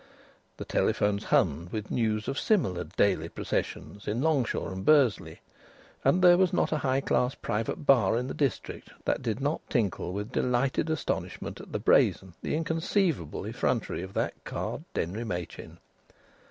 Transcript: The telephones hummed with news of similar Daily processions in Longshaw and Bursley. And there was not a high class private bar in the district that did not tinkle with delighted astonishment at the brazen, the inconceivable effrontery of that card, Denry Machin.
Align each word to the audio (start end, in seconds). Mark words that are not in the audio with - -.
The 0.57 0.65
telephones 0.65 1.25
hummed 1.25 1.71
with 1.71 1.91
news 1.91 2.27
of 2.27 2.39
similar 2.39 2.85
Daily 2.85 3.29
processions 3.29 4.07
in 4.07 4.19
Longshaw 4.19 4.71
and 4.71 4.83
Bursley. 4.83 5.41
And 6.03 6.23
there 6.23 6.39
was 6.39 6.51
not 6.51 6.71
a 6.71 6.79
high 6.79 7.01
class 7.01 7.35
private 7.35 7.85
bar 7.85 8.17
in 8.17 8.25
the 8.25 8.33
district 8.33 8.89
that 9.05 9.21
did 9.21 9.39
not 9.39 9.61
tinkle 9.69 10.11
with 10.11 10.31
delighted 10.31 10.89
astonishment 10.89 11.61
at 11.61 11.71
the 11.71 11.77
brazen, 11.77 12.33
the 12.41 12.55
inconceivable 12.55 13.45
effrontery 13.45 14.01
of 14.01 14.15
that 14.15 14.33
card, 14.43 14.85
Denry 14.95 15.23
Machin. 15.23 15.77